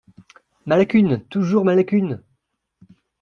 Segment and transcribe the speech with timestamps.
[0.65, 1.23] Ma lacune!
[1.29, 2.23] toujours ma lacune!…